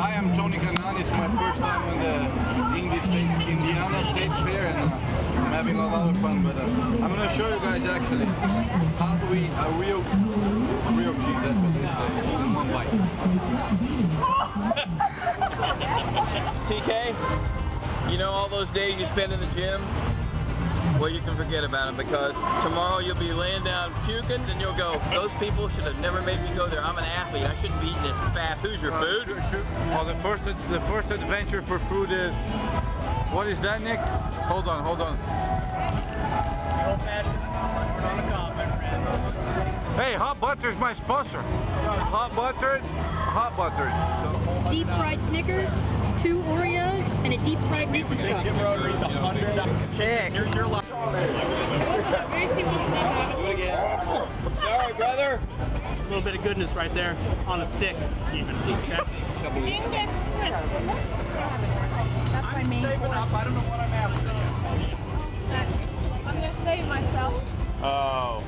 Hi, 0.00 0.16
I'm 0.16 0.34
Tony 0.34 0.56
Kanaan. 0.56 0.98
It's 0.98 1.10
my 1.10 1.28
first 1.28 1.60
time 1.60 1.92
in 1.92 1.98
the 2.00 2.14
Indy 2.78 3.00
State, 3.00 3.28
Indiana 3.46 4.02
State 4.04 4.32
Fair, 4.44 4.68
and 4.68 4.78
uh, 4.78 4.96
I'm 5.44 5.52
having 5.52 5.76
a 5.76 5.86
lot 5.86 6.08
of 6.08 6.16
fun. 6.22 6.42
But 6.42 6.56
uh, 6.56 6.62
I'm 6.62 7.14
going 7.14 7.28
to 7.28 7.34
show 7.34 7.46
you 7.46 7.60
guys 7.60 7.84
actually 7.84 8.24
how 8.96 9.14
do 9.16 9.26
we 9.26 9.44
a 9.44 9.70
real 9.76 10.00
real 10.96 11.12
cheese. 11.20 11.40
That's 11.44 11.58
what 11.60 11.74
they 11.76 11.84
say 11.84 12.08
in 12.34 12.54
one 12.54 12.72
bite. 12.72 12.88
TK, 16.64 18.10
you 18.10 18.16
know 18.16 18.30
all 18.30 18.48
those 18.48 18.70
days 18.70 18.98
you 18.98 19.04
spend 19.04 19.34
in 19.34 19.40
the 19.40 19.48
gym? 19.48 19.82
Well, 20.98 21.08
you 21.08 21.20
can 21.20 21.36
forget 21.36 21.64
about 21.64 21.86
them 21.86 21.96
because 21.96 22.34
tomorrow 22.62 22.98
you'll 22.98 23.14
be 23.16 23.32
laying 23.32 23.64
down 23.64 23.94
puking 24.04 24.40
and 24.40 24.60
you'll 24.60 24.76
go, 24.76 25.00
those 25.12 25.30
people 25.34 25.68
should 25.68 25.84
have 25.84 25.98
never 26.00 26.20
made 26.22 26.40
me 26.42 26.54
go 26.54 26.68
there. 26.68 26.82
I'm 26.82 26.98
an 26.98 27.04
athlete. 27.04 27.44
I 27.44 27.54
shouldn't 27.56 27.80
be 27.80 27.88
eating 27.88 28.02
this 28.02 28.18
fat. 28.34 28.58
Who's 28.58 28.82
your 28.82 28.92
uh, 28.92 29.00
food? 29.00 29.26
Sure, 29.26 29.42
sure. 29.50 29.64
Well, 29.88 30.04
the 30.04 30.14
first 30.16 30.44
the 30.44 30.80
first 30.82 31.10
adventure 31.10 31.62
for 31.62 31.78
food 31.78 32.10
is 32.10 32.34
what 33.32 33.46
is 33.46 33.60
that, 33.60 33.80
Nick? 33.82 33.98
Hold 34.48 34.66
on, 34.66 34.82
hold 34.84 35.00
on. 35.00 35.16
Hey, 39.96 40.14
hot 40.14 40.40
butter's 40.40 40.78
my 40.78 40.92
sponsor. 40.94 41.42
Hot 41.42 42.34
buttered, 42.34 42.80
hot 42.80 43.56
buttered. 43.56 43.92
So, 44.64 44.70
Deep 44.70 44.86
fried 44.86 45.20
Snickers, 45.20 45.70
two 46.20 46.40
Oreos, 46.42 46.70
and 46.70 46.76
a 46.76 46.79
deep 47.44 47.58
fried 47.60 47.90
Reese's 47.92 48.22
cup. 48.22 48.44
Sick. 49.76 50.32
All 54.62 54.78
right, 54.78 54.96
brother. 54.96 55.40
A 55.60 56.02
little 56.04 56.22
bit 56.22 56.34
of 56.34 56.42
goodness 56.42 56.74
right 56.74 56.92
there 56.92 57.16
on 57.46 57.60
a 57.60 57.64
stick, 57.64 57.96
even. 58.34 58.56
Okay? 58.56 58.98
That's 59.30 59.54
my 62.54 62.62
main 62.64 62.82
Saving 62.82 63.02
up. 63.10 63.32
I 63.32 63.44
don't 63.44 63.54
know 63.54 63.60
what 63.60 63.80
I'm 63.80 63.92
after. 63.92 64.30
I'm 66.28 66.34
gonna 66.34 66.54
save 66.64 66.86
myself. 66.88 67.34
Oh. 67.82 68.44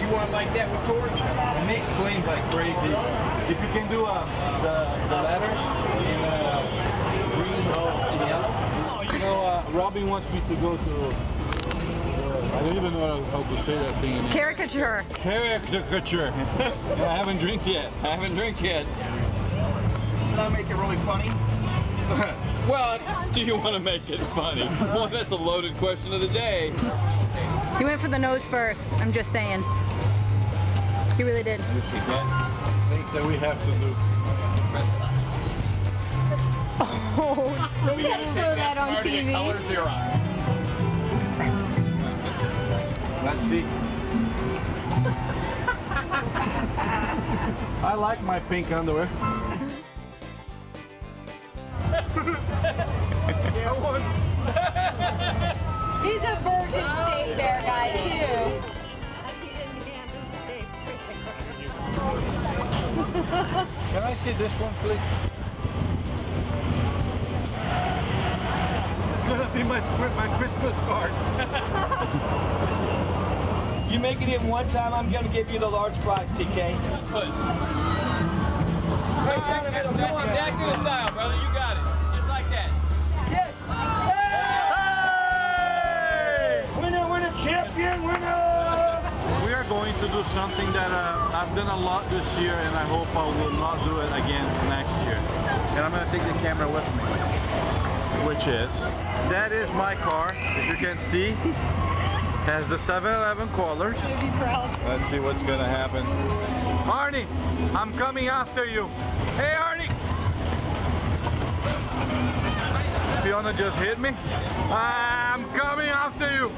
you 0.00 0.08
want 0.08 0.32
like 0.32 0.52
that 0.54 0.70
with 0.70 0.82
torch? 0.88 1.12
It 1.12 1.66
makes 1.66 1.86
flames 2.00 2.26
like 2.26 2.42
crazy. 2.50 2.92
If 3.52 3.60
you 3.62 3.68
can 3.76 3.86
do 3.90 4.06
uh, 4.06 4.24
the 4.62 4.88
the 5.08 5.22
letters 5.22 5.60
in 6.08 6.20
uh, 6.24 6.64
green 7.36 7.62
and 7.62 8.20
yellow. 8.26 8.50
You 9.12 9.18
know, 9.94 10.06
uh, 10.06 10.06
wants 10.06 10.28
me 10.32 10.40
to 10.48 10.56
go 10.60 10.76
to. 10.76 10.82
Uh, 10.82 12.56
I 12.56 12.62
don't 12.62 12.76
even 12.76 12.94
know 12.94 13.22
how 13.24 13.42
to 13.42 13.56
say 13.58 13.74
that 13.74 14.00
thing 14.00 14.12
in 14.12 14.16
English. 14.18 14.32
Caricature. 14.32 15.04
Caricature. 15.14 16.26
and 16.26 16.32
I 17.02 17.16
haven't 17.16 17.38
drank 17.38 17.66
yet. 17.66 17.92
I 18.02 18.14
haven't 18.14 18.34
drank 18.34 18.62
yet. 18.62 18.86
Can 18.86 20.38
I 20.38 20.48
make 20.48 20.68
it 20.68 20.76
really 20.76 20.96
funny? 20.96 21.30
Well, 22.66 22.98
do 23.32 23.44
you 23.44 23.56
want 23.58 23.74
to 23.74 23.78
make 23.78 24.10
it 24.10 24.18
funny? 24.18 24.64
Well, 24.80 25.08
that's 25.08 25.30
a 25.30 25.36
loaded 25.36 25.76
question 25.76 26.12
of 26.12 26.20
the 26.20 26.26
day. 26.26 26.72
He 27.78 27.84
went 27.84 28.00
for 28.00 28.08
the 28.08 28.18
nose 28.18 28.44
first. 28.44 28.92
I'm 28.94 29.12
just 29.12 29.30
saying. 29.30 29.62
He 31.16 31.22
really 31.22 31.44
did. 31.44 31.60
Yes, 31.60 31.92
you 31.92 32.00
can. 32.00 32.26
Things 32.90 33.08
that 33.12 33.24
we 33.24 33.36
have 33.36 33.62
to 33.62 33.70
do. 33.78 33.94
We 37.94 38.02
gotta 38.02 38.24
show 38.24 38.54
that 38.56 38.78
on 38.78 38.96
TV. 38.96 39.32
Let's 43.24 43.42
see. 43.42 43.64
I 47.84 47.94
like 47.94 48.22
my 48.22 48.40
pink 48.40 48.72
underwear. 48.72 49.06
He's 56.02 56.24
a 56.24 56.36
virgin 56.42 56.88
state 57.06 57.36
fair 57.36 57.60
guy 57.62 57.96
too. 58.02 58.62
Can 63.92 64.02
I 64.02 64.14
see 64.14 64.32
this 64.32 64.58
one, 64.58 64.74
please? 64.82 65.35
This 69.56 69.84
is 69.84 69.88
gonna 69.96 70.14
my 70.16 70.28
Christmas 70.36 70.78
card. 70.80 71.10
You 73.90 74.00
make 74.00 74.20
it 74.20 74.28
in 74.28 74.46
one 74.48 74.68
time, 74.68 74.92
I'm 74.92 75.10
gonna 75.10 75.28
give 75.28 75.50
you 75.50 75.58
the 75.58 75.68
large 75.68 75.94
prize, 76.00 76.28
TK. 76.30 76.76
Good. 77.08 77.32
That's 79.24 80.28
exactly 80.28 80.66
the 80.66 80.80
style, 80.82 81.12
brother. 81.12 81.34
You 81.34 81.48
got 81.54 81.76
it. 81.78 81.84
Just 82.16 82.28
like 82.28 82.50
that. 82.50 82.68
Yes! 83.30 83.54
Winner, 86.82 87.06
winner, 87.08 87.32
champion, 87.42 88.02
winner! 88.02 89.00
We 89.46 89.54
are 89.54 89.64
going 89.64 89.94
to 89.94 90.08
do 90.08 90.22
something 90.24 90.70
that 90.72 90.90
uh, 90.90 91.30
I've 91.32 91.54
done 91.56 91.68
a 91.68 91.76
lot 91.76 92.10
this 92.10 92.38
year, 92.38 92.52
and 92.52 92.76
I 92.76 92.84
hope 92.84 93.08
I 93.16 93.24
will 93.24 93.52
not 93.52 93.82
do 93.84 94.00
it 94.00 94.12
again 94.12 94.44
next 94.68 95.02
year. 95.06 95.18
And 95.72 95.80
I'm 95.80 95.92
gonna 95.92 96.10
take 96.10 96.22
the 96.22 96.38
camera 96.40 96.68
with 96.68 96.84
me, 96.96 97.95
which 98.26 98.46
is 98.46 98.70
that 99.30 99.52
is 99.52 99.70
my 99.72 99.94
car. 99.94 100.32
as 100.32 100.68
you 100.68 100.74
can 100.74 100.98
see, 100.98 101.30
has 102.46 102.68
the 102.68 102.76
7-Eleven 102.76 103.48
colors. 103.48 104.00
Let's 104.86 105.06
see 105.06 105.18
what's 105.18 105.42
gonna 105.42 105.66
happen. 105.66 106.04
Arnie, 106.86 107.26
I'm 107.74 107.92
coming 107.94 108.28
after 108.28 108.64
you. 108.64 108.88
Hey, 109.36 109.54
Arnie. 109.56 109.90
Fiona 113.22 113.52
just 113.52 113.78
hit 113.78 113.98
me. 113.98 114.10
I'm 114.70 115.44
coming 115.50 115.88
after 115.88 116.32
you. 116.32 116.52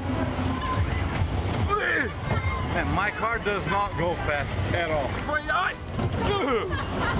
And 2.77 2.89
my 2.93 3.09
car 3.09 3.39
does 3.39 3.67
not 3.67 3.97
go 3.97 4.13
fast 4.13 4.59
at 4.73 4.91
all. 4.91 5.09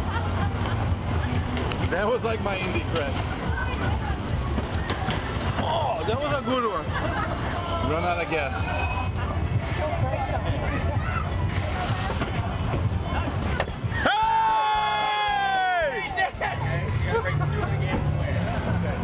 That 1.90 2.08
was 2.08 2.24
like 2.24 2.40
my 2.44 2.56
Indy 2.56 2.82
crash. 2.94 3.39
Oh, 5.62 6.04
that 6.08 6.20
was 6.20 6.32
a 6.32 6.42
good 6.46 6.64
one. 6.64 6.86
Run 7.92 8.04
out 8.04 8.22
of 8.24 8.30
gas. 8.30 8.56
Hey! 14.04 16.02
He 16.02 16.10
did. 16.16 16.30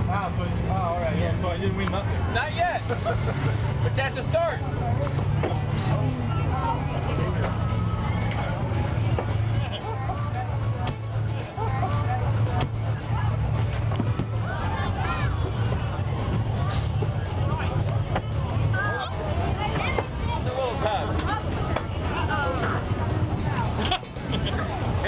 Wow, 0.07 0.31
so, 0.37 0.43
oh, 0.45 0.73
all 0.73 0.99
right, 0.99 1.17
yeah, 1.17 1.41
so 1.41 1.49
I 1.49 1.57
didn't 1.57 1.77
win 1.77 1.91
nothing. 1.91 2.19
Not 2.33 2.55
yet. 2.55 2.81
but 3.83 3.95
that's 3.95 4.17
a 4.17 4.23
start. 4.23 4.59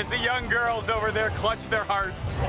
As 0.07 0.17
the 0.17 0.23
young 0.23 0.47
girls 0.47 0.87
over 0.89 1.11
there 1.11 1.31
clutch 1.31 1.67
their 1.67 1.83
hearts. 1.83 2.33
I 2.39 2.43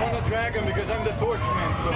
want 0.00 0.24
to 0.24 0.30
drag 0.30 0.54
him 0.54 0.64
because 0.64 0.88
I'm 0.88 1.04
the 1.04 1.12
torch 1.12 1.40
man. 1.40 1.76
So 1.84 1.90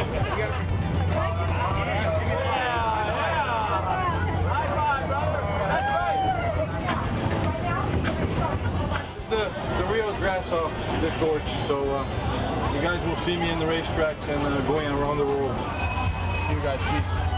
dress 10.19 10.51
of 10.51 10.73
the 11.03 11.11
torch. 11.25 11.49
So 11.49 11.85
uh, 11.95 12.73
you 12.75 12.81
guys 12.81 13.05
will 13.07 13.17
see 13.17 13.37
me 13.37 13.51
in 13.51 13.59
the 13.59 13.65
racetracks 13.65 14.29
and 14.29 14.45
uh, 14.45 14.61
going 14.63 14.89
around 14.89 15.19
the 15.19 15.25
world. 15.25 15.86
See 16.47 16.53
you 16.53 16.61
guys, 16.61 16.81
peace. 16.81 17.36